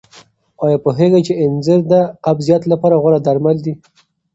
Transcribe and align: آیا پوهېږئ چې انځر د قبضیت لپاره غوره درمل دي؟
آیا 0.65 0.77
پوهېږئ 0.85 1.21
چې 1.27 1.33
انځر 1.43 1.79
د 1.91 1.93
قبضیت 2.25 2.61
لپاره 2.71 2.95
غوره 3.01 3.19
درمل 3.27 3.57
دي؟ 3.65 3.73